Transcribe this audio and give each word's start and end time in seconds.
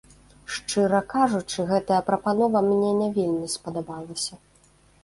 Шчыра 0.53 1.01
кажучы, 1.13 1.67
гэтая 1.73 2.01
прапанова 2.09 2.65
мне 2.71 2.91
не 3.03 3.13
вельмі 3.21 3.47
спадабалася. 3.59 4.33